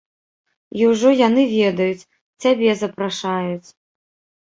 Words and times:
І 0.79 0.87
ўжо 0.91 1.09
яны 1.27 1.45
ведаюць, 1.53 2.07
цябе 2.41 2.69
запрашаюць. 2.83 3.67